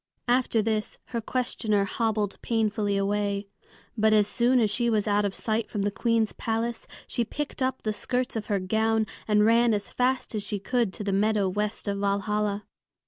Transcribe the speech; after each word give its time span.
After 0.27 0.63
this 0.63 0.97
her 1.09 1.21
questioner 1.21 1.85
hobbled 1.85 2.41
painfully 2.41 2.97
away. 2.97 3.45
But 3.95 4.13
as 4.13 4.27
soon 4.27 4.59
as 4.59 4.71
she 4.71 4.89
was 4.89 5.07
out 5.07 5.25
of 5.25 5.35
sight 5.35 5.69
from 5.69 5.83
the 5.83 5.91
Queen's 5.91 6.33
palace, 6.33 6.87
she 7.05 7.23
picked 7.23 7.61
up 7.61 7.83
the 7.83 7.93
skirts 7.93 8.35
of 8.35 8.47
her 8.47 8.57
gown 8.59 9.05
and 9.27 9.45
ran 9.45 9.75
as 9.75 9.89
fast 9.89 10.33
as 10.33 10.41
she 10.41 10.57
could 10.57 10.91
to 10.93 11.03
the 11.03 11.13
meadow 11.13 11.47
west 11.47 11.87
of 11.87 11.99
Valhalla. 11.99 12.65